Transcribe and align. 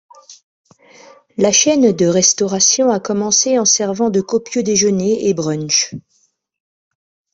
La 1.37 1.51
chaîne 1.51 1.91
de 1.91 2.05
restauration 2.07 2.89
a 2.89 2.99
commencé 2.99 3.59
en 3.59 3.65
servant 3.65 4.09
de 4.09 4.19
copieux 4.19 4.63
déjeuners 4.63 5.27
et 5.29 5.35
brunchs. 5.35 5.93